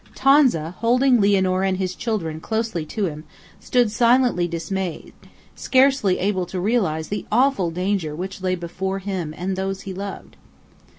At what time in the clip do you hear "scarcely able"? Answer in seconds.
5.53-6.47